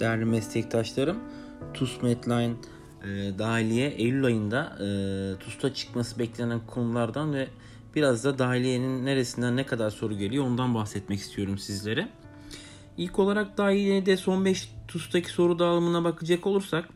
değerli 0.00 0.24
meslektaşlarım. 0.24 1.18
TUS 1.74 2.02
Medline 2.02 2.54
e, 3.04 3.38
dahiliye 3.38 3.88
Eylül 3.88 4.24
ayında 4.24 4.76
e, 4.80 4.86
TUS'ta 5.38 5.74
çıkması 5.74 6.18
beklenen 6.18 6.60
konulardan 6.66 7.34
ve 7.34 7.48
biraz 7.94 8.24
da 8.24 8.38
dahiliyenin 8.38 9.06
neresinden 9.06 9.56
ne 9.56 9.66
kadar 9.66 9.90
soru 9.90 10.18
geliyor 10.18 10.44
ondan 10.44 10.74
bahsetmek 10.74 11.18
istiyorum 11.18 11.58
sizlere. 11.58 12.08
İlk 12.96 13.18
olarak 13.18 13.58
dahiliyede 13.58 14.16
son 14.16 14.44
5 14.44 14.72
TUS'taki 14.88 15.30
soru 15.30 15.58
dağılımına 15.58 16.04
bakacak 16.04 16.46
olursak 16.46 16.88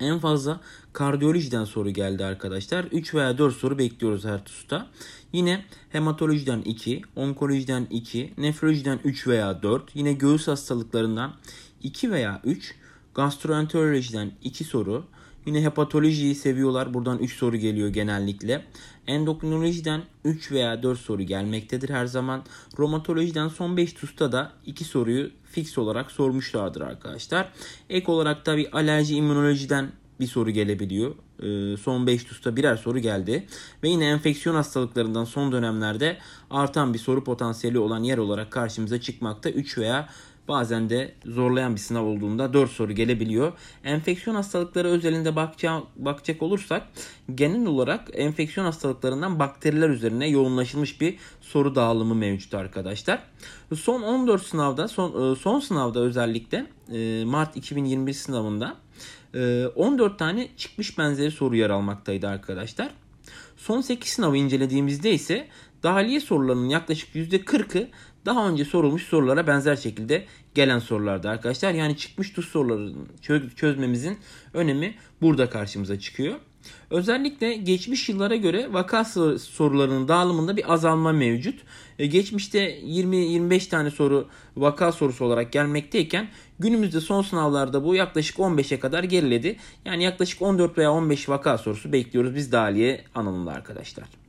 en 0.00 0.18
fazla 0.18 0.60
kardiyolojiden 0.92 1.64
soru 1.64 1.90
geldi 1.90 2.24
arkadaşlar. 2.24 2.84
3 2.84 3.14
veya 3.14 3.38
4 3.38 3.56
soru 3.56 3.78
bekliyoruz 3.78 4.24
her 4.24 4.44
TUS'ta. 4.44 4.86
Yine 5.32 5.64
hematolojiden 5.90 6.60
2, 6.60 7.02
onkolojiden 7.16 7.86
2, 7.90 8.34
nefrolojiden 8.38 9.00
3 9.04 9.26
veya 9.26 9.62
4, 9.62 9.96
yine 9.96 10.12
göğüs 10.12 10.48
hastalıklarından 10.48 11.34
2 11.82 12.10
veya 12.10 12.40
3, 12.44 12.74
gastroenterolojiden 13.14 14.32
2 14.42 14.64
soru, 14.64 15.04
yine 15.46 15.62
hepatolojiyi 15.62 16.34
seviyorlar. 16.34 16.94
Buradan 16.94 17.18
3 17.18 17.32
soru 17.32 17.56
geliyor 17.56 17.88
genellikle. 17.88 18.64
Endokrinolojiden 19.06 20.02
3 20.24 20.52
veya 20.52 20.82
4 20.82 20.98
soru 20.98 21.22
gelmektedir 21.22 21.88
her 21.88 22.06
zaman. 22.06 22.42
Romatolojiden 22.78 23.48
son 23.48 23.76
5 23.76 23.92
TUS'ta 23.92 24.32
da 24.32 24.52
2 24.66 24.84
soruyu 24.84 25.30
fix 25.44 25.78
olarak 25.78 26.10
sormuşlardır 26.10 26.80
arkadaşlar. 26.80 27.52
Ek 27.90 28.12
olarak 28.12 28.44
tabi 28.44 28.68
alerji 28.72 29.14
immünolojiden 29.14 29.92
bir 30.20 30.26
soru 30.26 30.50
gelebiliyor. 30.50 31.14
Ee, 31.42 31.76
son 31.76 32.06
5 32.06 32.24
TUS'ta 32.24 32.56
birer 32.56 32.76
soru 32.76 32.98
geldi. 32.98 33.46
Ve 33.82 33.88
yine 33.88 34.08
enfeksiyon 34.08 34.54
hastalıklarından 34.54 35.24
son 35.24 35.52
dönemlerde 35.52 36.18
artan 36.50 36.94
bir 36.94 36.98
soru 36.98 37.24
potansiyeli 37.24 37.78
olan 37.78 38.02
yer 38.02 38.18
olarak 38.18 38.50
karşımıza 38.50 39.00
çıkmakta. 39.00 39.50
3 39.50 39.78
veya 39.78 40.08
bazen 40.48 40.90
de 40.90 41.14
zorlayan 41.24 41.74
bir 41.74 41.80
sınav 41.80 42.04
olduğunda 42.04 42.52
4 42.52 42.70
soru 42.70 42.92
gelebiliyor. 42.92 43.52
Enfeksiyon 43.84 44.36
hastalıkları 44.36 44.88
özelinde 44.88 45.36
bakacak, 45.36 45.82
bakacak 45.96 46.42
olursak 46.42 46.82
genel 47.34 47.66
olarak 47.66 48.08
enfeksiyon 48.12 48.66
hastalıklarından 48.66 49.38
bakteriler 49.38 49.88
üzerine 49.88 50.28
yoğunlaşılmış 50.28 51.00
bir 51.00 51.16
soru 51.40 51.74
dağılımı 51.74 52.14
mevcut 52.14 52.54
arkadaşlar. 52.54 53.22
Son 53.74 54.02
14 54.02 54.42
sınavda 54.42 54.88
son, 54.88 55.32
e, 55.32 55.36
son 55.36 55.60
sınavda 55.60 56.00
özellikle 56.00 56.66
e, 56.92 57.24
Mart 57.24 57.56
2021 57.56 58.12
sınavında 58.12 58.76
14 59.76 60.14
e, 60.14 60.16
tane 60.16 60.48
çıkmış 60.56 60.98
benzeri 60.98 61.30
soru 61.30 61.56
yer 61.56 61.70
almaktaydı 61.70 62.28
arkadaşlar. 62.28 62.90
Son 63.56 63.80
8 63.80 64.10
sınavı 64.12 64.36
incelediğimizde 64.36 65.12
ise 65.12 65.48
dahiliye 65.82 66.20
sorularının 66.20 66.68
yaklaşık 66.68 67.14
%40'ı 67.14 67.88
daha 68.26 68.48
önce 68.48 68.64
sorulmuş 68.64 69.02
sorulara 69.02 69.46
benzer 69.46 69.76
şekilde 69.76 70.24
gelen 70.54 70.78
sorulardı 70.78 71.28
arkadaşlar. 71.28 71.72
Yani 71.72 71.96
çıkmış 71.96 72.32
tuz 72.32 72.48
sorularını 72.48 72.94
çözmemizin 73.56 74.18
önemi 74.54 74.94
burada 75.22 75.50
karşımıza 75.50 76.00
çıkıyor. 76.00 76.34
Özellikle 76.90 77.54
geçmiş 77.54 78.08
yıllara 78.08 78.36
göre 78.36 78.72
vaka 78.72 79.04
sorularının 79.38 80.08
dağılımında 80.08 80.56
bir 80.56 80.72
azalma 80.72 81.12
mevcut. 81.12 81.60
E, 81.98 82.06
geçmişte 82.06 82.80
20-25 82.80 83.68
tane 83.68 83.90
soru 83.90 84.28
vaka 84.56 84.92
sorusu 84.92 85.24
olarak 85.24 85.52
gelmekteyken 85.52 86.28
günümüzde 86.58 87.00
son 87.00 87.22
sınavlarda 87.22 87.84
bu 87.84 87.94
yaklaşık 87.94 88.36
15'e 88.36 88.80
kadar 88.80 89.04
geriledi. 89.04 89.56
Yani 89.84 90.04
yaklaşık 90.04 90.42
14 90.42 90.78
veya 90.78 90.92
15 90.92 91.28
vaka 91.28 91.58
sorusu 91.58 91.92
bekliyoruz 91.92 92.34
biz 92.34 92.52
dahiliye 92.52 93.04
alanında 93.14 93.52
arkadaşlar. 93.52 94.27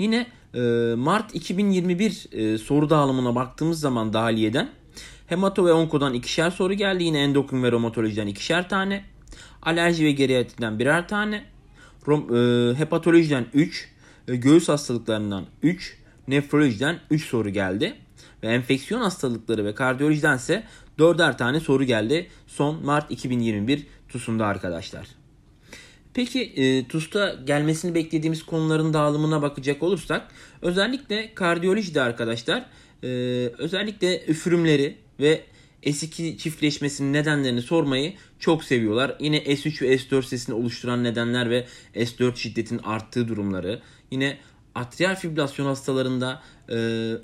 Yine 0.00 0.26
e, 0.54 0.60
Mart 0.96 1.34
2021 1.34 2.26
e, 2.32 2.58
soru 2.58 2.90
dağılımına 2.90 3.34
baktığımız 3.34 3.80
zaman 3.80 4.12
dahiliyeden 4.12 4.70
hemato 5.26 5.66
ve 5.66 5.72
onkodan 5.72 6.14
ikişer 6.14 6.50
soru 6.50 6.74
geldi. 6.74 7.04
Yine 7.04 7.18
endokrin 7.22 7.62
ve 7.62 7.72
romatolojiden 7.72 8.26
ikişer 8.26 8.68
tane. 8.68 9.04
Alerji 9.62 10.04
ve 10.04 10.12
geriatriden 10.12 10.78
birer 10.78 11.08
tane. 11.08 11.44
Rom, 12.06 12.36
e, 12.36 12.74
hepatolojiden 12.74 13.46
3. 13.54 13.88
E, 14.28 14.36
göğüs 14.36 14.68
hastalıklarından 14.68 15.44
3. 15.62 15.96
Nefrolojiden 16.28 17.00
3 17.10 17.24
soru 17.24 17.50
geldi. 17.50 17.94
Ve 18.42 18.48
enfeksiyon 18.48 19.00
hastalıkları 19.00 19.64
ve 19.64 19.74
kardiyolojiden 19.74 20.36
ise 20.36 20.64
4'er 20.98 21.36
tane 21.36 21.60
soru 21.60 21.84
geldi. 21.84 22.28
Son 22.46 22.84
Mart 22.84 23.10
2021 23.10 23.86
TUS'unda 24.08 24.46
arkadaşlar. 24.46 25.19
Peki 26.14 26.42
e, 26.42 26.88
TUS'ta 26.88 27.36
gelmesini 27.46 27.94
beklediğimiz 27.94 28.42
konuların 28.42 28.94
dağılımına 28.94 29.42
bakacak 29.42 29.82
olursak 29.82 30.28
özellikle 30.62 31.34
kardiyolojide 31.34 32.02
arkadaşlar 32.02 32.66
e, 33.02 33.08
özellikle 33.58 34.24
üfürümleri 34.26 34.96
ve 35.20 35.44
S2 35.82 36.36
çiftleşmesinin 36.36 37.12
nedenlerini 37.12 37.62
sormayı 37.62 38.12
çok 38.38 38.64
seviyorlar. 38.64 39.16
Yine 39.20 39.38
S3 39.38 39.82
ve 39.82 39.94
S4 39.94 40.22
sesini 40.22 40.54
oluşturan 40.54 41.04
nedenler 41.04 41.50
ve 41.50 41.66
S4 41.94 42.36
şiddetin 42.36 42.78
arttığı 42.78 43.28
durumları. 43.28 43.80
Yine 44.10 44.38
atrial 44.74 45.16
fibrilasyon 45.16 45.66
hastalarında 45.66 46.42
e, 46.68 46.74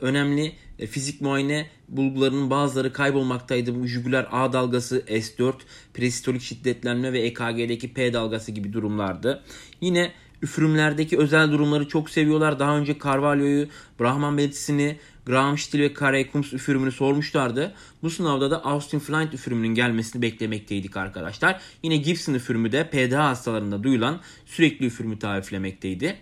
önemli 0.00 0.52
e, 0.78 0.86
fizik 0.86 1.20
muayene 1.20 1.66
bulgularının 1.88 2.50
bazıları 2.50 2.92
kaybolmaktaydı. 2.92 3.80
Bu 3.80 3.86
jugüler 3.86 4.26
A 4.30 4.52
dalgası, 4.52 4.98
S4, 4.98 5.54
presistolik 5.94 6.42
şiddetlenme 6.42 7.12
ve 7.12 7.20
EKG'deki 7.20 7.92
P 7.92 8.12
dalgası 8.12 8.52
gibi 8.52 8.72
durumlardı. 8.72 9.42
Yine 9.80 10.12
üfürümlerdeki 10.42 11.18
özel 11.18 11.52
durumları 11.52 11.88
çok 11.88 12.10
seviyorlar. 12.10 12.58
Daha 12.58 12.78
önce 12.78 12.96
Carvalho'yu, 13.04 13.68
Brahman 14.00 14.38
belirtisini, 14.38 14.96
Graham 15.26 15.58
Still 15.58 15.80
ve 15.80 15.94
Carey 16.00 16.30
Coombs 16.32 16.52
üfürümünü 16.52 16.92
sormuşlardı. 16.92 17.74
Bu 18.02 18.10
sınavda 18.10 18.50
da 18.50 18.64
Austin 18.64 18.98
Flint 18.98 19.34
üfürümünün 19.34 19.74
gelmesini 19.74 20.22
beklemekteydik 20.22 20.96
arkadaşlar. 20.96 21.60
Yine 21.82 21.96
Gibson 21.96 22.34
üfürümü 22.34 22.72
de 22.72 22.90
PDA 22.90 23.28
hastalarında 23.28 23.82
duyulan 23.82 24.20
sürekli 24.46 24.86
üfürümü 24.86 25.18
tariflemekteydi. 25.18 26.16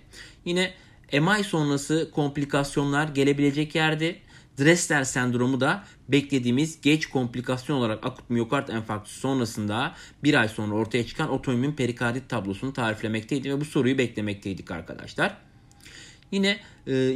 Yine 0.44 0.75
MI 1.12 1.44
sonrası 1.44 2.10
komplikasyonlar 2.14 3.09
gelebilecek 3.09 3.75
yerde 3.75 4.16
Dressler 4.59 5.04
sendromu 5.04 5.60
da 5.60 5.84
beklediğimiz 6.09 6.81
geç 6.81 7.06
komplikasyon 7.06 7.76
olarak 7.76 8.06
akut 8.06 8.31
miyokard 8.31 8.69
enfarktüsü 8.69 9.20
sonrasında 9.20 9.94
bir 10.25 10.34
ay 10.34 10.48
sonra 10.48 10.75
ortaya 10.75 11.06
çıkan 11.06 11.31
otoimmün 11.31 11.72
perikardit 11.72 12.28
tablosunu 12.28 12.72
tariflemekteydi 12.72 13.50
ve 13.50 13.60
bu 13.60 13.64
soruyu 13.64 13.98
beklemekteydik 13.98 14.70
arkadaşlar. 14.70 15.37
Yine 16.32 16.59
e, 16.88 17.14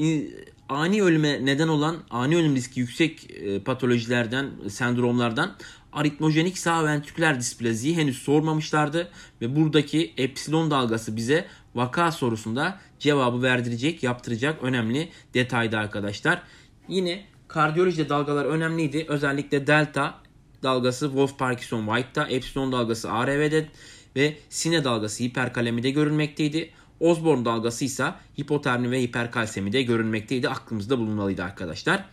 ani 0.68 1.02
ölüme 1.02 1.46
neden 1.46 1.68
olan 1.68 1.96
ani 2.10 2.36
ölüm 2.36 2.54
riski 2.54 2.80
yüksek 2.80 3.30
e, 3.30 3.60
patolojilerden, 3.60 4.50
sendromlardan 4.68 5.56
aritmojenik 5.92 6.58
sağ 6.58 6.84
ventriküler 6.84 7.40
displaziyi 7.40 7.96
henüz 7.96 8.18
sormamışlardı 8.18 9.10
ve 9.40 9.56
buradaki 9.56 10.12
epsilon 10.16 10.70
dalgası 10.70 11.16
bize 11.16 11.46
vaka 11.74 12.12
sorusunda 12.12 12.80
cevabı 12.98 13.42
verdirecek, 13.42 14.02
yaptıracak 14.02 14.62
önemli 14.62 15.08
detaydı 15.34 15.76
arkadaşlar. 15.76 16.42
Yine 16.88 17.24
kardiyolojide 17.48 18.08
dalgalar 18.08 18.44
önemliydi. 18.44 19.06
Özellikle 19.08 19.66
delta 19.66 20.14
dalgası 20.62 21.06
Wolf 21.06 21.38
Parkinson 21.38 21.86
White'da, 21.86 22.28
epsilon 22.28 22.72
dalgası 22.72 23.12
ARV'de 23.12 23.68
ve 24.16 24.36
sine 24.48 24.84
dalgası 24.84 25.24
hiperkalemide 25.24 25.90
görülmekteydi. 25.90 26.70
Osborne 27.00 27.44
dalgası 27.44 27.84
ise 27.84 28.14
hipotermi 28.40 28.90
ve 28.90 29.02
hiperkalsemide 29.02 29.82
görülmekteydi. 29.82 30.48
Aklımızda 30.48 30.98
bulunmalıydı 30.98 31.42
arkadaşlar. 31.42 32.04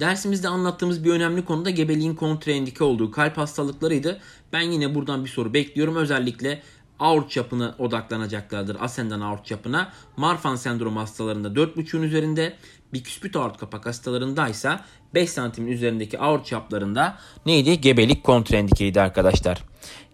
Dersimizde 0.00 0.48
anlattığımız 0.48 1.04
bir 1.04 1.10
önemli 1.10 1.44
konu 1.44 1.64
da 1.64 1.70
gebeliğin 1.70 2.14
kontraindike 2.14 2.84
olduğu 2.84 3.10
kalp 3.10 3.36
hastalıklarıydı. 3.36 4.20
Ben 4.52 4.60
yine 4.60 4.94
buradan 4.94 5.24
bir 5.24 5.30
soru 5.30 5.54
bekliyorum. 5.54 5.96
Özellikle 5.96 6.62
aort 7.00 7.30
çapına 7.30 7.74
odaklanacaklardır. 7.78 8.76
Ascendant 8.80 9.22
aort 9.22 9.46
çapına. 9.46 9.92
Marfan 10.16 10.56
sendromu 10.56 11.00
hastalarında 11.00 11.48
4.5'ün 11.48 12.02
üzerinde. 12.02 12.56
Biküspit 12.92 13.36
aort 13.36 13.58
kapak 13.58 13.86
hastalarında 13.86 14.48
ise 14.48 14.80
5 15.14 15.30
santimin 15.30 15.72
üzerindeki 15.72 16.18
aort 16.18 16.46
çaplarında 16.46 17.18
neydi? 17.46 17.80
Gebelik 17.80 18.24
kontraindikeydi 18.24 19.00
arkadaşlar. 19.00 19.62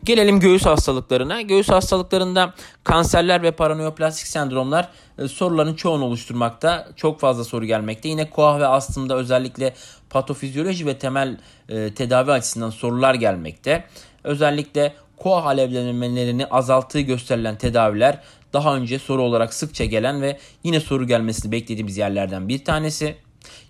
Gelelim 0.05 0.41
göğüs 0.41 0.67
hastalıklarına. 0.67 1.41
Göğüs 1.41 1.69
hastalıklarında 1.69 2.55
kanserler 2.85 3.43
ve 3.43 3.51
paranoyoplastik 3.51 4.27
sendromlar 4.27 4.89
e, 5.19 5.29
soruların 5.29 5.75
çoğunu 5.75 6.05
oluşturmakta. 6.05 6.89
Çok 6.97 7.21
fazla 7.21 7.45
soru 7.45 7.65
gelmekte. 7.65 8.09
Yine 8.09 8.31
koah 8.31 8.59
ve 8.59 8.67
astımda 8.67 9.17
özellikle 9.17 9.75
patofizyoloji 10.11 10.87
ve 10.87 10.99
temel 10.99 11.37
e, 11.69 11.95
tedavi 11.95 12.33
açısından 12.33 12.71
sorular 12.71 13.15
gelmekte. 13.15 13.85
Özellikle 14.25 14.95
koa 15.23 15.45
alevlenmelerini 15.45 16.47
azalttığı 16.47 17.01
gösterilen 17.01 17.59
tedaviler 17.59 18.21
daha 18.53 18.77
önce 18.77 18.99
soru 18.99 19.23
olarak 19.23 19.55
sıkça 19.55 19.85
gelen 19.85 20.23
ve 20.23 20.39
yine 20.65 20.81
soru 20.81 21.07
gelmesini 21.07 21.53
beklediğimiz 21.53 21.97
yerlerden 21.97 22.49
bir 22.49 22.65
tanesi. 22.65 23.17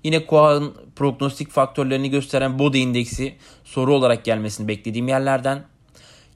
Yine 0.04 0.26
koa'nın 0.26 0.75
prognostik 0.96 1.50
faktörlerini 1.50 2.10
gösteren 2.10 2.58
body 2.58 2.82
indeksi 2.82 3.34
soru 3.64 3.94
olarak 3.94 4.25
gelmesini 4.25 4.69
beklediğim 4.69 5.08
yerlerden. 5.08 5.64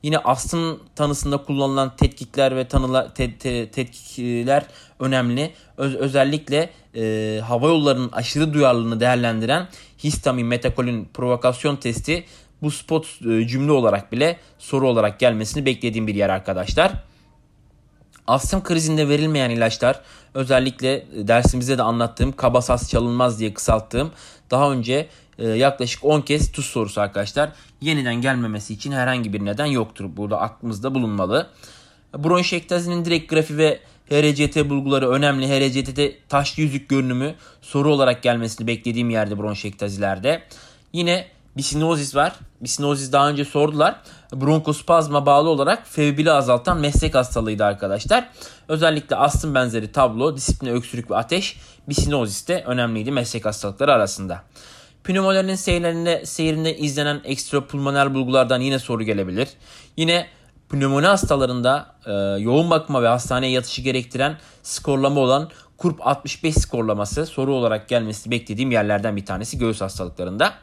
Yine 0.03 0.19
astım 0.19 0.81
tanısında 0.97 1.37
kullanılan 1.37 1.97
tetkikler 1.97 2.57
ve 2.57 2.69
tanıla, 2.69 3.15
te, 3.15 3.39
te, 3.39 3.71
tetkikler 3.71 4.67
önemli. 5.01 5.53
Öz, 5.77 5.95
özellikle 5.95 6.71
e, 6.97 7.41
hava 7.45 7.69
yollarının 7.69 8.11
aşırı 8.13 8.55
duyarlılığını 8.55 9.01
değerlendiren 9.01 9.69
histamin 10.05 10.47
metakolin 10.47 11.09
provokasyon 11.15 11.77
testi 11.77 12.25
bu 12.63 12.71
spot 12.71 13.07
e, 13.07 13.47
cümle 13.47 13.73
olarak 13.73 14.13
bile 14.13 14.39
soru 14.59 14.89
olarak 14.89 15.21
gelmesini 15.21 15.67
beklediğim 15.67 16.07
bir 16.07 16.15
yer 16.15 16.29
arkadaşlar. 16.29 16.93
Astım 18.27 18.63
krizinde 18.63 19.09
verilmeyen 19.09 19.51
ilaçlar 19.51 20.01
özellikle 20.35 21.07
dersimizde 21.29 21.79
de 21.79 21.83
anlattığım 21.83 22.33
kabasas 22.33 22.91
çalınmaz 22.91 23.41
diye 23.41 23.55
kısalttığım 23.55 24.11
daha 24.51 24.73
önce 24.73 25.09
e, 25.39 25.49
yaklaşık 25.49 26.05
10 26.05 26.21
kez 26.21 26.53
tuz 26.53 26.67
sorusu 26.67 27.01
arkadaşlar. 27.01 27.53
Yeniden 27.81 28.15
gelmemesi 28.15 28.75
için 28.75 28.93
herhangi 28.93 29.33
bir 29.33 29.45
neden 29.45 29.67
yoktur. 29.67 30.05
Burada 30.17 30.41
aklımızda 30.41 30.95
bulunmalı. 30.95 31.51
Bronşektazinin 32.19 33.05
direkt 33.05 33.31
grafi 33.31 33.59
ve 33.59 33.81
HRCT 34.11 34.71
bulguları 34.71 35.11
önemli. 35.11 35.49
HRCT'de 35.49 36.19
taşlı 36.29 36.63
yüzük 36.63 36.89
görünümü 36.89 37.35
soru 37.63 37.93
olarak 37.93 38.23
gelmesini 38.23 38.67
beklediğim 38.67 39.11
yerde 39.11 39.39
bronşektazilerde. 39.39 40.43
Yine 40.93 41.27
bisinozis 41.57 42.15
var. 42.15 42.33
Bisinozis 42.61 43.13
daha 43.13 43.29
önce 43.29 43.45
sordular. 43.45 44.01
Bronkospazma 44.33 45.27
bağlı 45.27 45.49
olarak 45.49 45.87
fevbili 45.87 46.33
azaltan 46.33 46.81
meslek 46.81 47.15
hastalığıydı 47.15 47.65
arkadaşlar. 47.65 48.29
Özellikle 48.69 49.17
astım 49.17 49.55
benzeri 49.55 49.93
tablo, 49.93 50.37
disipline 50.37 50.73
öksürük 50.73 51.11
ve 51.11 51.17
ateş 51.17 51.61
bisinozis 51.89 52.49
de 52.49 52.65
önemliydi 52.67 53.13
meslek 53.13 53.45
hastalıkları 53.45 53.93
arasında. 53.93 54.43
Pneumolarinin 55.05 55.55
seyirlerinde, 55.55 56.27
seyrinde 56.27 56.77
izlenen 56.77 57.21
ekstrapulmoner 57.25 58.15
bulgulardan 58.15 58.61
yine 58.61 58.79
soru 58.79 59.03
gelebilir. 59.03 59.49
Yine 59.97 60.27
pnömoni 60.69 61.07
hastalarında 61.07 61.87
e, 62.07 62.13
yoğun 62.43 62.71
bakma 62.71 63.03
ve 63.03 63.09
hastaneye 63.09 63.53
yatışı 63.53 63.83
gerektiren 63.83 64.39
skorlama 64.63 65.21
olan 65.21 65.51
KURP 65.79 66.07
65 66.07 66.55
skorlaması 66.55 67.27
soru 67.27 67.55
olarak 67.55 67.89
gelmesi 67.89 68.31
beklediğim 68.31 68.71
yerlerden 68.71 69.17
bir 69.17 69.27
tanesi 69.27 69.59
göğüs 69.59 69.81
hastalıklarında. 69.81 70.55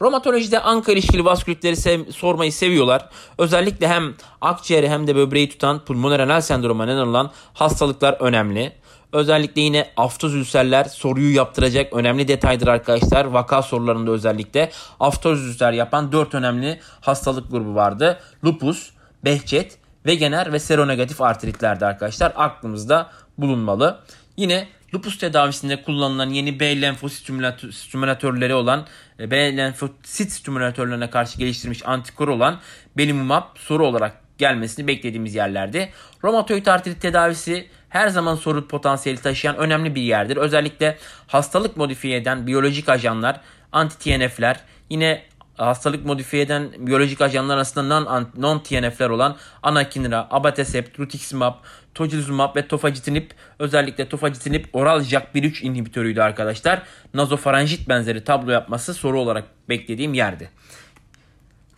Romatolojide 0.00 0.60
anka 0.60 0.92
ilişkili 0.92 1.24
vaskülitleri 1.24 1.76
sev, 1.76 2.10
sormayı 2.10 2.52
seviyorlar. 2.52 3.08
Özellikle 3.38 3.88
hem 3.88 4.14
akciğeri 4.40 4.88
hem 4.88 5.06
de 5.06 5.16
böbreği 5.16 5.48
tutan 5.48 5.84
pulmoner 5.84 6.18
renal 6.18 6.40
sendroma 6.40 6.86
neden 6.86 7.06
olan 7.06 7.30
hastalıklar 7.54 8.16
önemli. 8.20 8.72
Özellikle 9.12 9.60
yine 9.60 9.90
aftoz 9.96 10.34
ülserler 10.34 10.84
soruyu 10.84 11.34
yaptıracak 11.34 11.92
önemli 11.92 12.28
detaydır 12.28 12.66
arkadaşlar. 12.66 13.24
Vaka 13.24 13.62
sorularında 13.62 14.10
özellikle 14.10 14.70
aftoz 15.00 15.46
ülser 15.46 15.72
yapan 15.72 16.12
4 16.12 16.34
önemli 16.34 16.80
hastalık 17.00 17.50
grubu 17.50 17.74
vardı. 17.74 18.20
Lupus, 18.44 18.90
Behçet, 19.24 19.78
Wegener 20.02 20.52
ve 20.52 20.58
seronegatif 20.58 21.20
artritlerdi 21.20 21.86
arkadaşlar. 21.86 22.32
Aklımızda 22.36 23.10
bulunmalı. 23.38 24.00
Yine 24.40 24.68
lupus 24.94 25.18
tedavisinde 25.18 25.82
kullanılan 25.82 26.30
yeni 26.30 26.60
B 26.60 26.80
lenfosit 26.80 27.30
stimülatörleri 27.74 28.54
olan 28.54 28.86
e, 29.18 29.30
B 29.30 29.56
lenfosit 29.56 30.32
stimülatörlerine 30.32 31.10
karşı 31.10 31.38
geliştirilmiş 31.38 31.86
antikor 31.86 32.28
olan 32.28 32.60
belimumab 32.96 33.42
soru 33.54 33.86
olarak 33.86 34.16
gelmesini 34.38 34.86
beklediğimiz 34.86 35.34
yerlerde. 35.34 35.90
Romatoid 36.24 36.66
artrit 36.66 37.02
tedavisi 37.02 37.66
her 37.88 38.08
zaman 38.08 38.34
soru 38.34 38.68
potansiyeli 38.68 39.20
taşıyan 39.20 39.56
önemli 39.56 39.94
bir 39.94 40.02
yerdir. 40.02 40.36
Özellikle 40.36 40.98
hastalık 41.26 41.76
modifiye 41.76 42.16
eden 42.16 42.46
biyolojik 42.46 42.88
ajanlar, 42.88 43.40
anti-TNF'ler, 43.72 44.56
yine 44.90 45.22
hastalık 45.66 46.06
modifiye 46.06 46.42
eden 46.42 46.70
biyolojik 46.78 47.20
ajanlar 47.20 47.56
arasında 47.56 48.00
non-TNF'ler 48.36 49.10
olan 49.10 49.36
anakinra, 49.62 50.28
abatacept, 50.30 51.00
rituximab, 51.00 51.54
tocilizumab 51.94 52.56
ve 52.56 52.68
tofacitinib 52.68 53.30
özellikle 53.58 54.08
tofacitinib 54.08 54.64
oral 54.72 55.00
JAK1-3 55.00 55.62
inhibitörüydü 55.62 56.20
arkadaşlar. 56.20 56.82
Nazofaranjit 57.14 57.88
benzeri 57.88 58.24
tablo 58.24 58.50
yapması 58.50 58.94
soru 58.94 59.20
olarak 59.20 59.44
beklediğim 59.68 60.14
yerdi. 60.14 60.50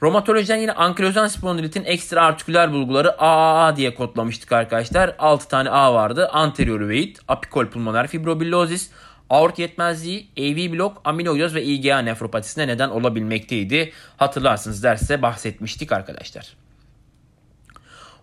Romatolojiden 0.02 0.56
yine 0.56 0.72
ankilozan 0.72 1.28
spondilitin 1.28 1.84
ekstra 1.84 2.24
artiküler 2.24 2.72
bulguları 2.72 3.20
AAA 3.22 3.76
diye 3.76 3.94
kodlamıştık 3.94 4.52
arkadaşlar. 4.52 5.14
6 5.18 5.48
tane 5.48 5.70
A 5.70 5.94
vardı. 5.94 6.28
Anterior 6.32 6.88
vein, 6.88 7.14
apikol 7.28 7.66
pulmoner 7.66 8.06
fibrobillozis, 8.06 8.90
aort 9.32 9.58
yetmezliği, 9.58 10.28
AV 10.38 10.72
blok, 10.72 11.00
amiloidoz 11.04 11.54
ve 11.54 11.64
IgA 11.64 11.98
nefropatisine 11.98 12.68
neden 12.68 12.88
olabilmekteydi. 12.88 13.92
Hatırlarsınız 14.16 14.82
derste 14.82 15.22
bahsetmiştik 15.22 15.92
arkadaşlar. 15.92 16.56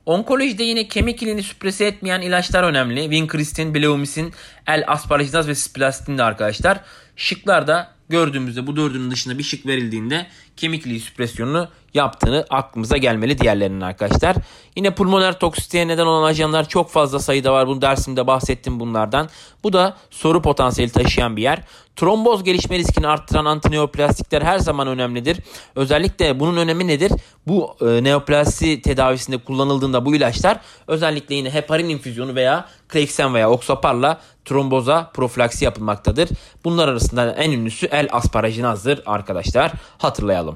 Onkolojide 0.06 0.63
yine 0.63 0.88
kemik 0.88 1.23
ilini 1.23 1.44
süprese 1.44 1.85
etmeyen 1.85 2.21
ilaçlar 2.21 2.63
önemli. 2.63 3.09
Vincristin, 3.09 3.75
Bleumisin, 3.75 4.33
L-asparaginaz 4.69 5.47
ve 5.47 5.56
splastin 5.56 6.17
de 6.17 6.23
arkadaşlar. 6.23 6.81
Şıklarda 7.15 7.91
gördüğümüzde 8.09 8.67
bu 8.67 8.75
dördünün 8.75 9.11
dışında 9.11 9.38
bir 9.38 9.44
şık 9.44 9.65
verildiğinde 9.65 10.27
kemik 10.59 10.85
iliği 10.85 11.00
süpresyonunu 11.00 11.67
yaptığını 11.94 12.45
aklımıza 12.50 12.97
gelmeli 12.97 13.39
diğerlerinin 13.39 13.81
arkadaşlar. 13.81 14.35
Yine 14.75 14.95
pulmoner 14.95 15.39
toksiteye 15.39 15.88
neden 15.88 16.06
olan 16.06 16.23
ajanlar 16.23 16.69
çok 16.69 16.89
fazla 16.91 17.19
sayıda 17.19 17.53
var. 17.53 17.67
Bu 17.67 17.81
dersimde 17.81 18.27
bahsettim 18.27 18.79
bunlardan. 18.79 19.29
Bu 19.63 19.73
da 19.73 19.97
soru 20.09 20.41
potansiyeli 20.41 20.91
taşıyan 20.91 21.38
bir 21.38 21.41
yer. 21.41 21.61
Tromboz 21.95 22.44
gelişme 22.44 22.77
riskini 22.77 23.07
arttıran 23.07 23.45
antineoplastikler 23.45 24.41
her 24.41 24.59
zaman 24.59 24.88
önemlidir. 24.88 25.39
Özellikle 25.75 26.39
bunun 26.39 26.57
önemi 26.57 26.88
nedir? 26.88 27.11
Bu 27.47 27.75
e, 27.81 28.03
neoplasi 28.03 28.81
tedavisinde 28.81 29.38
kullanıldığında 29.38 30.06
bu 30.06 30.15
ilaçlar 30.15 30.59
özellikle 30.88 31.35
yine 31.35 31.53
heparin 31.53 31.89
infüzyonu 31.89 32.35
veya 32.35 32.65
Clexen 32.94 33.33
veya 33.33 33.50
Oxapar'la 33.50 34.21
tromboza 34.45 35.11
profilaksi 35.13 35.65
yapılmaktadır. 35.65 36.29
Bunlar 36.63 36.88
arasında 36.88 37.31
en 37.31 37.51
ünlüsü 37.51 37.85
el 37.85 38.07
asparaginazdır 38.11 39.03
arkadaşlar. 39.06 39.71
Hatırlayalım. 39.97 40.49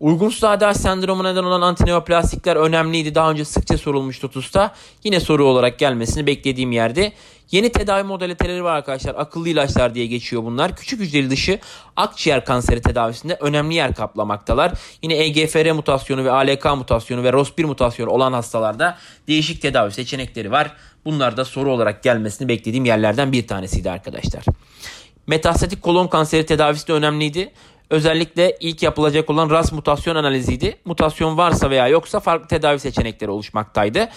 Uygunsuz 0.00 0.44
ADH 0.44 0.72
sendromu 0.72 1.24
neden 1.24 1.44
olan 1.44 1.60
antineoplastikler 1.60 2.56
önemliydi. 2.56 3.14
Daha 3.14 3.30
önce 3.30 3.44
sıkça 3.44 3.78
sorulmuştu 3.78 4.30
TUS'ta. 4.30 4.74
Yine 5.04 5.20
soru 5.20 5.44
olarak 5.44 5.78
gelmesini 5.78 6.26
beklediğim 6.26 6.72
yerde. 6.72 7.12
Yeni 7.50 7.72
tedavi 7.72 8.02
modaliteleri 8.02 8.64
var 8.64 8.76
arkadaşlar. 8.76 9.14
Akıllı 9.14 9.48
ilaçlar 9.48 9.94
diye 9.94 10.06
geçiyor 10.06 10.42
bunlar. 10.44 10.76
Küçük 10.76 11.00
hücreli 11.00 11.30
dışı 11.30 11.58
akciğer 11.96 12.44
kanseri 12.44 12.82
tedavisinde 12.82 13.36
önemli 13.40 13.74
yer 13.74 13.94
kaplamaktalar. 13.94 14.72
Yine 15.02 15.16
EGFR 15.16 15.72
mutasyonu 15.72 16.24
ve 16.24 16.30
ALK 16.30 16.64
mutasyonu 16.64 17.22
ve 17.22 17.28
ROS1 17.28 17.64
mutasyonu 17.64 18.10
olan 18.10 18.32
hastalarda 18.32 18.98
değişik 19.28 19.62
tedavi 19.62 19.92
seçenekleri 19.92 20.50
var. 20.50 20.72
Bunlar 21.04 21.36
da 21.36 21.44
soru 21.44 21.72
olarak 21.72 22.02
gelmesini 22.02 22.48
beklediğim 22.48 22.84
yerlerden 22.84 23.32
bir 23.32 23.46
tanesiydi 23.46 23.90
arkadaşlar. 23.90 24.44
Metastatik 25.26 25.82
kolon 25.82 26.08
kanseri 26.08 26.46
tedavisi 26.46 26.88
de 26.88 26.92
önemliydi. 26.92 27.52
Özellikle 27.90 28.56
ilk 28.60 28.82
yapılacak 28.82 29.30
olan 29.30 29.50
RAS 29.50 29.72
mutasyon 29.72 30.16
analiziydi. 30.16 30.76
Mutasyon 30.84 31.36
varsa 31.36 31.70
veya 31.70 31.88
yoksa 31.88 32.20
farklı 32.20 32.48
tedavi 32.48 32.78
seçenekleri 32.78 33.30
oluşmaktaydı. 33.30 34.08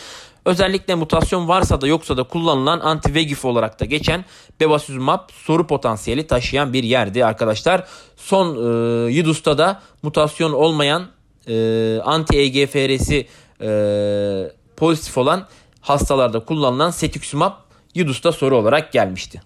Özellikle 0.46 0.96
mutasyon 0.96 1.48
varsa 1.48 1.82
da 1.82 1.88
yoksa 1.88 2.18
da 2.18 2.24
kullanılan 2.24 2.80
anti-VEGF 2.80 3.48
olarak 3.48 3.80
da 3.80 3.86
geçen 3.86 4.26
bevacizumab 4.60 5.30
soru 5.34 5.68
potansiyeli 5.68 6.28
taşıyan 6.28 6.74
bir 6.74 6.84
yerdi 6.84 7.26
arkadaşlar. 7.26 7.88
Son 8.16 8.56
e, 8.56 9.12
YIDUS'ta 9.12 9.58
da 9.58 9.82
mutasyon 10.02 10.54
olmayan 10.54 11.08
e, 11.48 11.54
anti-EGFR'si 12.06 13.28
e, 13.62 14.52
pozitif 14.78 15.18
olan 15.18 15.48
hastalarda 15.82 16.40
kullanılan 16.40 16.90
setuximab 16.90 17.54
YIDUS'ta 17.96 18.32
soru 18.32 18.58
olarak 18.58 18.92
gelmişti. 18.92 19.42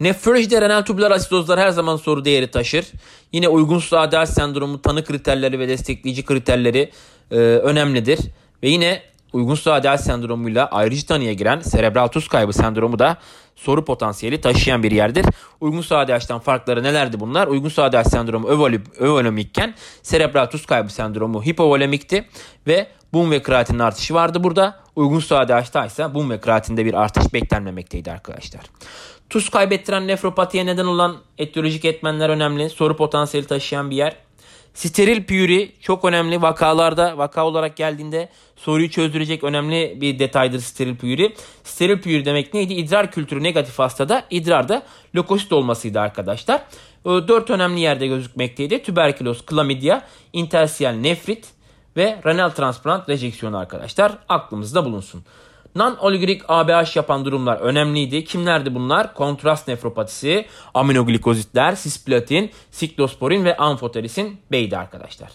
Nefrolojide 0.00 0.60
renal 0.60 0.82
tubular 0.82 1.10
asidozlar 1.10 1.60
her 1.60 1.70
zaman 1.70 1.96
soru 1.96 2.24
değeri 2.24 2.50
taşır. 2.50 2.86
Yine 3.32 3.48
uygunsuz 3.48 3.92
ADH 3.92 4.26
sendromu 4.26 4.82
tanı 4.82 5.04
kriterleri 5.04 5.58
ve 5.58 5.68
destekleyici 5.68 6.24
kriterleri 6.24 6.90
e, 7.30 7.36
önemlidir. 7.36 8.18
Ve 8.62 8.68
yine 8.68 9.02
uygunsuz 9.32 9.66
ADH 9.66 9.96
sendromuyla 9.96 10.66
ayrıcı 10.66 11.06
tanıya 11.06 11.32
giren 11.32 11.60
serebral 11.60 12.08
tuz 12.08 12.28
kaybı 12.28 12.52
sendromu 12.52 12.98
da 12.98 13.16
soru 13.56 13.84
potansiyeli 13.84 14.40
taşıyan 14.40 14.82
bir 14.82 14.90
yerdir. 14.90 15.26
Uygunsuz 15.60 15.92
ADH'dan 15.92 16.38
farkları 16.38 16.82
nelerdi 16.82 17.20
bunlar? 17.20 17.46
Uygunsuz 17.46 17.78
ADH 17.78 18.04
sendromu 18.04 18.48
övolemikken 18.98 19.74
serebral 20.02 20.46
tuz 20.46 20.66
kaybı 20.66 20.92
sendromu 20.92 21.44
hipovolemikti 21.44 22.28
ve 22.66 22.86
bum 23.12 23.30
ve 23.30 23.42
kreatinin 23.42 23.78
artışı 23.78 24.14
vardı 24.14 24.44
burada. 24.44 24.80
Uygunsuz 24.98 25.32
ADH'da 25.32 25.86
ise 25.86 26.14
bum 26.14 26.30
ve 26.30 26.40
kreatinde 26.40 26.84
bir 26.84 26.94
artış 26.94 27.34
beklenmemekteydi 27.34 28.12
arkadaşlar. 28.12 28.60
Tuz 29.30 29.48
kaybettiren 29.48 30.06
nefropatiye 30.06 30.66
neden 30.66 30.84
olan 30.84 31.16
etiyolojik 31.38 31.84
etmenler 31.84 32.28
önemli. 32.28 32.70
Soru 32.70 32.96
potansiyeli 32.96 33.46
taşıyan 33.46 33.90
bir 33.90 33.96
yer. 33.96 34.16
Steril 34.74 35.24
püri 35.24 35.72
çok 35.80 36.04
önemli 36.04 36.42
vakalarda 36.42 37.18
vaka 37.18 37.46
olarak 37.46 37.76
geldiğinde 37.76 38.28
soruyu 38.56 38.90
çözdürecek 38.90 39.44
önemli 39.44 39.98
bir 40.00 40.18
detaydır 40.18 40.60
steril 40.60 40.96
püri. 40.96 41.34
Steril 41.64 42.00
püri 42.00 42.24
demek 42.24 42.54
neydi? 42.54 42.74
İdrar 42.74 43.10
kültürü 43.12 43.42
negatif 43.42 43.78
hastada 43.78 44.24
idrarda 44.30 44.82
lökosit 45.16 45.52
olmasıydı 45.52 46.00
arkadaşlar. 46.00 46.62
Dört 47.04 47.50
önemli 47.50 47.80
yerde 47.80 48.06
gözükmekteydi. 48.06 48.82
Tüberküloz, 48.82 49.46
klamidya, 49.46 50.06
intersiyel 50.32 50.94
nefrit 50.94 51.57
ve 51.98 52.20
renal 52.26 52.50
transplant 52.50 53.08
rejeksiyonu 53.08 53.58
arkadaşlar 53.58 54.12
aklımızda 54.28 54.84
bulunsun. 54.84 55.24
Non-oligorik 55.76 56.42
ABH 56.48 56.96
yapan 56.96 57.24
durumlar 57.24 57.56
önemliydi. 57.56 58.24
Kimlerdi 58.24 58.74
bunlar? 58.74 59.14
Kontrast 59.14 59.68
nefropatisi, 59.68 60.46
aminoglikozitler, 60.74 61.76
cisplatin, 61.76 62.50
siklosporin 62.70 63.44
ve 63.44 63.56
amfoterisin 63.56 64.40
B'ydi 64.52 64.78
arkadaşlar. 64.78 65.30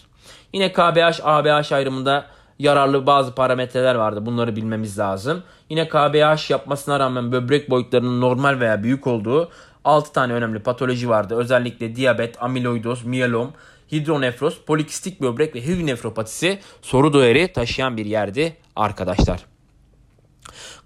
Yine 0.52 0.72
KBH, 0.72 1.20
ABH 1.22 1.72
ayrımında 1.72 2.26
yararlı 2.58 3.06
bazı 3.06 3.34
parametreler 3.34 3.94
vardı. 3.94 4.26
Bunları 4.26 4.56
bilmemiz 4.56 4.98
lazım. 4.98 5.42
Yine 5.70 5.88
KBH 5.88 6.50
yapmasına 6.50 7.00
rağmen 7.00 7.32
böbrek 7.32 7.70
boyutlarının 7.70 8.20
normal 8.20 8.60
veya 8.60 8.82
büyük 8.82 9.06
olduğu 9.06 9.50
6 9.84 10.12
tane 10.12 10.32
önemli 10.32 10.58
patoloji 10.58 11.08
vardı. 11.08 11.36
Özellikle 11.36 11.96
diyabet, 11.96 12.42
amiloidoz, 12.42 13.04
miyelom, 13.04 13.52
hidronefroz, 13.92 14.60
polikistik 14.66 15.20
böbrek 15.20 15.54
ve 15.54 15.66
HIV 15.66 15.86
nefropatisi 15.86 16.58
soru 16.82 17.12
değeri 17.12 17.52
taşıyan 17.52 17.96
bir 17.96 18.06
yerdi 18.06 18.56
arkadaşlar. 18.76 19.53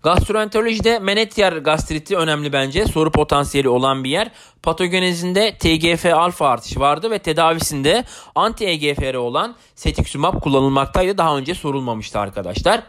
Gastroenterolojide 0.03 0.99
menetrier 0.99 1.53
gastriti 1.53 2.17
önemli 2.17 2.53
bence. 2.53 2.87
Soru 2.87 3.11
potansiyeli 3.11 3.69
olan 3.69 4.05
bir 4.05 4.11
yer. 4.11 4.31
Patogenezinde 4.63 5.57
TGF 5.59 6.07
alfa 6.07 6.49
artışı 6.49 6.81
vardı 6.81 7.11
ve 7.11 7.19
tedavisinde 7.19 8.05
anti-EGFR 8.35 9.17
olan 9.17 9.55
setiksimab 9.75 10.41
kullanılmaktaydı. 10.41 11.19
Daha 11.19 11.37
önce 11.37 11.55
sorulmamıştı 11.55 12.19
arkadaşlar. 12.19 12.83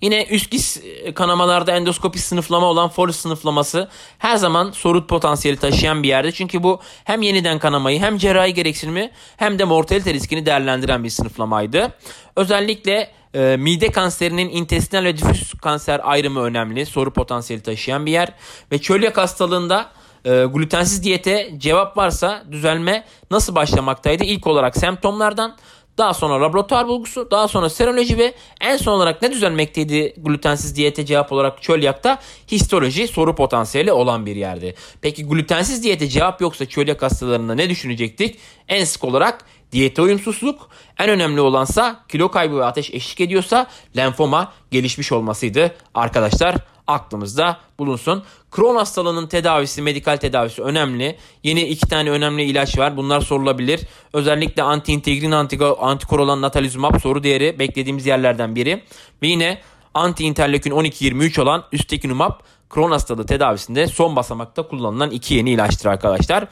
Yine 0.00 0.24
üst 0.24 0.50
giz 0.50 0.82
kanamalarda 1.14 1.76
endoskopi 1.76 2.18
sınıflama 2.18 2.66
olan 2.66 2.88
Forest 2.88 3.20
sınıflaması 3.20 3.88
her 4.18 4.36
zaman 4.36 4.70
soru 4.70 5.06
potansiyeli 5.06 5.58
taşıyan 5.58 6.02
bir 6.02 6.08
yerde. 6.08 6.32
Çünkü 6.32 6.62
bu 6.62 6.80
hem 7.04 7.22
yeniden 7.22 7.58
kanamayı 7.58 8.00
hem 8.00 8.18
cerrahi 8.18 8.54
gereksinimi 8.54 9.10
hem 9.36 9.58
de 9.58 9.64
mortalite 9.64 10.14
riskini 10.14 10.46
değerlendiren 10.46 11.04
bir 11.04 11.10
sınıflamaydı. 11.10 11.92
Özellikle 12.36 13.10
e, 13.36 13.56
mide 13.56 13.90
kanserinin 13.90 14.50
intestinal 14.50 15.04
ve 15.04 15.16
difüz 15.16 15.52
kanser 15.62 16.00
ayrımı 16.04 16.40
önemli. 16.40 16.86
Soru 16.86 17.12
potansiyeli 17.12 17.62
taşıyan 17.62 18.06
bir 18.06 18.12
yer. 18.12 18.28
Ve 18.72 18.78
çölyak 18.78 19.18
hastalığında 19.18 19.92
e, 20.24 20.44
glutensiz 20.44 21.02
diyete 21.02 21.50
cevap 21.58 21.96
varsa 21.96 22.44
düzelme 22.50 23.04
nasıl 23.30 23.54
başlamaktaydı? 23.54 24.24
İlk 24.24 24.46
olarak 24.46 24.76
semptomlardan, 24.76 25.56
daha 25.98 26.14
sonra 26.14 26.42
laboratuvar 26.42 26.88
bulgusu, 26.88 27.30
daha 27.30 27.48
sonra 27.48 27.70
seroloji 27.70 28.18
ve 28.18 28.34
en 28.60 28.76
son 28.76 28.92
olarak 28.92 29.22
ne 29.22 29.32
düzelmekteydi 29.32 30.14
glutensiz 30.16 30.76
diyete 30.76 31.06
cevap 31.06 31.32
olarak 31.32 31.62
çölyakta? 31.62 32.18
Histoloji 32.50 33.08
soru 33.08 33.34
potansiyeli 33.34 33.92
olan 33.92 34.26
bir 34.26 34.36
yerdi. 34.36 34.74
Peki 35.02 35.26
glutensiz 35.26 35.82
diyete 35.82 36.08
cevap 36.08 36.40
yoksa 36.40 36.66
çölyak 36.66 37.02
hastalarında 37.02 37.54
ne 37.54 37.70
düşünecektik? 37.70 38.38
En 38.68 38.84
sık 38.84 39.04
olarak 39.04 39.44
diyete 39.72 40.02
uyumsuzluk, 40.02 40.68
en 40.98 41.08
önemli 41.08 41.40
olansa 41.40 42.04
kilo 42.08 42.30
kaybı 42.30 42.58
ve 42.58 42.64
ateş 42.64 42.90
eşlik 42.90 43.20
ediyorsa 43.20 43.66
lenfoma 43.96 44.52
gelişmiş 44.70 45.12
olmasıydı. 45.12 45.74
Arkadaşlar 45.94 46.56
aklımızda 46.86 47.58
bulunsun. 47.78 48.24
Kron 48.50 48.76
hastalığının 48.76 49.26
tedavisi, 49.26 49.82
medikal 49.82 50.16
tedavisi 50.16 50.62
önemli. 50.62 51.16
Yeni 51.44 51.62
iki 51.62 51.88
tane 51.88 52.10
önemli 52.10 52.42
ilaç 52.42 52.78
var. 52.78 52.96
Bunlar 52.96 53.20
sorulabilir. 53.20 53.80
Özellikle 54.12 54.62
anti-integrin, 54.62 55.32
antikor 55.80 56.40
natalizumab 56.40 57.00
soru 57.00 57.22
değeri 57.22 57.58
beklediğimiz 57.58 58.06
yerlerden 58.06 58.56
biri. 58.56 58.82
Ve 59.22 59.26
yine 59.26 59.60
anti-interleukin 59.94 60.70
12-23 60.70 61.40
olan 61.40 61.64
üstekinumab 61.72 62.32
Kron 62.70 62.90
hastalığı 62.90 63.26
tedavisinde 63.26 63.86
son 63.86 64.16
basamakta 64.16 64.62
kullanılan 64.62 65.10
iki 65.10 65.34
yeni 65.34 65.50
ilaçtır 65.50 65.88
arkadaşlar. 65.88 66.44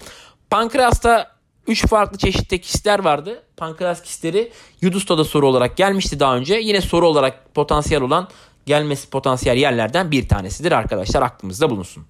Pankreasta 0.50 1.33
3 1.66 1.87
farklı 1.87 2.18
çeşitte 2.18 2.59
kistler 2.59 2.99
vardı. 2.99 3.42
Pankreas 3.56 4.02
kistleri 4.02 4.52
Yudus'ta 4.80 5.18
da 5.18 5.25
soru 5.25 5.49
olarak 5.49 5.76
gelmişti 5.76 6.21
daha 6.21 6.37
önce. 6.37 6.54
Yine 6.54 6.80
soru 6.80 7.09
olarak 7.09 7.54
potansiyel 7.54 8.02
olan 8.02 8.28
gelmesi 8.66 9.11
potansiyel 9.11 9.56
yerlerden 9.56 10.11
bir 10.11 10.28
tanesidir 10.28 10.73
arkadaşlar 10.73 11.23
aklımızda 11.23 11.71
bulunsun. 11.71 12.06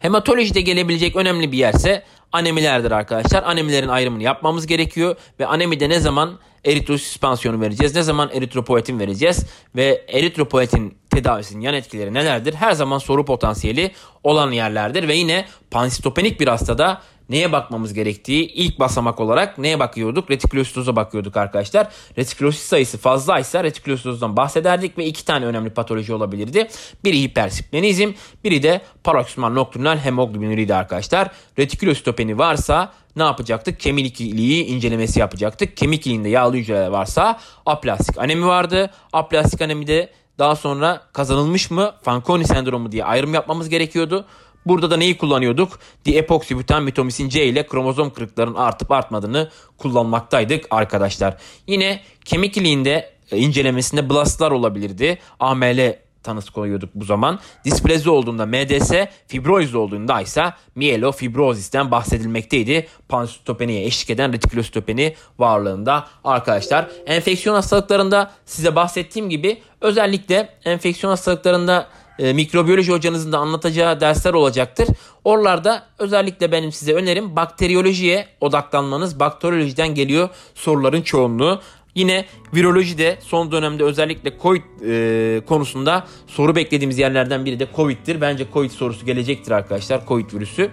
Hematolojide 0.00 0.60
gelebilecek 0.60 1.16
önemli 1.16 1.52
bir 1.52 1.58
yerse 1.58 2.04
anemilerdir 2.32 2.90
arkadaşlar. 2.90 3.42
Anemilerin 3.42 3.88
ayrımını 3.88 4.22
yapmamız 4.22 4.66
gerekiyor 4.66 5.16
ve 5.40 5.46
anemide 5.46 5.88
ne 5.88 6.00
zaman 6.00 6.38
eritrosüspansiyonu 6.64 7.60
vereceğiz, 7.60 7.94
ne 7.94 8.02
zaman 8.02 8.30
eritropoetin 8.32 9.00
vereceğiz 9.00 9.46
ve 9.76 10.04
eritropoetin 10.08 10.98
tedavisinin 11.10 11.60
yan 11.60 11.74
etkileri 11.74 12.14
nelerdir? 12.14 12.54
Her 12.54 12.72
zaman 12.72 12.98
soru 12.98 13.24
potansiyeli 13.24 13.92
olan 14.24 14.50
yerlerdir 14.50 15.08
ve 15.08 15.14
yine 15.14 15.46
pansitopenik 15.70 16.40
bir 16.40 16.48
hastada 16.48 17.02
neye 17.30 17.52
bakmamız 17.52 17.94
gerektiği 17.94 18.46
ilk 18.46 18.80
basamak 18.80 19.20
olarak 19.20 19.58
neye 19.58 19.78
bakıyorduk? 19.78 20.30
Retikülositoza 20.30 20.96
bakıyorduk 20.96 21.36
arkadaşlar. 21.36 21.88
Retikülosit 22.18 22.62
sayısı 22.62 22.98
fazlaysa 22.98 23.64
retikülositozdan 23.64 24.36
bahsederdik 24.36 24.98
ve 24.98 25.06
iki 25.06 25.24
tane 25.24 25.46
önemli 25.46 25.70
patoloji 25.70 26.14
olabilirdi. 26.14 26.68
Biri 27.04 27.22
hipersplenizm, 27.22 28.12
biri 28.44 28.62
de 28.62 28.80
paroksimal 29.04 29.50
nokturnal 29.50 29.98
hemoglobinüriydi 29.98 30.74
arkadaşlar. 30.74 31.30
Retikülositopeni 31.58 32.38
varsa 32.38 32.92
ne 33.16 33.22
yapacaktık? 33.22 33.80
Kemik 33.80 34.20
iliği 34.20 34.64
incelemesi 34.64 35.20
yapacaktık. 35.20 35.76
Kemik 35.76 36.06
iliğinde 36.06 36.28
yağlı 36.28 36.56
hücreler 36.56 36.88
varsa 36.88 37.40
aplastik 37.66 38.18
anemi 38.18 38.46
vardı. 38.46 38.90
Aplastik 39.12 39.62
anemide 39.62 40.10
daha 40.38 40.56
sonra 40.56 41.02
kazanılmış 41.12 41.70
mı 41.70 41.92
Fanconi 42.02 42.44
sendromu 42.46 42.92
diye 42.92 43.04
ayrım 43.04 43.34
yapmamız 43.34 43.68
gerekiyordu. 43.68 44.24
Burada 44.66 44.90
da 44.90 44.96
neyi 44.96 45.18
kullanıyorduk? 45.18 45.78
Diepoksibutan 46.04 46.82
mitomisin 46.82 47.28
C 47.28 47.44
ile 47.44 47.66
kromozom 47.66 48.10
kırıkların 48.10 48.54
artıp 48.54 48.90
artmadığını 48.90 49.50
kullanmaktaydık 49.78 50.66
arkadaşlar. 50.70 51.36
Yine 51.66 52.00
kemik 52.24 52.56
iliğinde 52.56 53.12
e, 53.30 53.38
incelemesinde 53.38 54.10
blastlar 54.10 54.50
olabilirdi. 54.50 55.18
AML 55.40 55.94
tanısı 56.22 56.52
koyuyorduk 56.52 56.90
bu 56.94 57.04
zaman. 57.04 57.38
Displezi 57.64 58.10
olduğunda 58.10 58.46
MDS, 58.46 58.92
fibroz 59.26 59.74
olduğunda 59.74 60.20
ise 60.20 60.52
mielofibrozisten 60.74 61.90
bahsedilmekteydi. 61.90 62.88
Pansitopeniye 63.08 63.84
eşlik 63.84 64.10
eden 64.10 64.32
retikülositopeni 64.32 65.14
varlığında 65.38 66.08
arkadaşlar. 66.24 66.88
Enfeksiyon 67.06 67.54
hastalıklarında 67.54 68.30
size 68.44 68.76
bahsettiğim 68.76 69.30
gibi 69.30 69.62
özellikle 69.80 70.48
enfeksiyon 70.64 71.10
hastalıklarında 71.10 71.86
e, 72.18 72.32
mikrobiyoloji 72.32 72.92
hocanızın 72.92 73.32
da 73.32 73.38
anlatacağı 73.38 74.00
dersler 74.00 74.34
olacaktır. 74.34 74.88
Oralarda 75.24 75.86
özellikle 75.98 76.52
benim 76.52 76.72
size 76.72 76.94
önerim 76.94 77.36
bakteriyolojiye 77.36 78.26
odaklanmanız. 78.40 79.20
Bakteriyolojiden 79.20 79.94
geliyor 79.94 80.28
soruların 80.54 81.02
çoğunluğu. 81.02 81.60
Yine 81.94 82.24
virolojide 82.54 83.18
son 83.20 83.52
dönemde 83.52 83.84
özellikle 83.84 84.32
COVID 84.42 84.62
e, 84.86 85.40
konusunda 85.46 86.06
soru 86.26 86.56
beklediğimiz 86.56 86.98
yerlerden 86.98 87.44
biri 87.44 87.60
de 87.60 87.66
COVID'tir. 87.76 88.20
Bence 88.20 88.46
COVID 88.52 88.70
sorusu 88.70 89.06
gelecektir 89.06 89.52
arkadaşlar. 89.52 90.06
COVID 90.08 90.32
virüsü. 90.32 90.70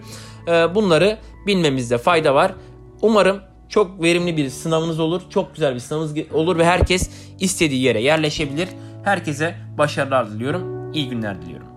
E, 0.48 0.51
bunları 0.75 1.17
bilmemizde 1.48 1.98
fayda 1.98 2.36
var. 2.36 2.53
Umarım 3.01 3.39
çok 3.70 4.03
verimli 4.03 4.38
bir 4.38 4.50
sınavınız 4.50 5.00
olur. 5.00 5.22
Çok 5.29 5.53
güzel 5.53 5.75
bir 5.75 5.79
sınavınız 5.79 6.13
olur 6.34 6.58
ve 6.58 6.65
herkes 6.65 7.10
istediği 7.39 7.82
yere 7.82 8.01
yerleşebilir. 8.01 8.70
Herkese 9.03 9.56
başarılar 9.77 10.32
diliyorum. 10.32 10.77
İyi 10.98 11.10
günler 11.10 11.42
diliyorum. 11.42 11.68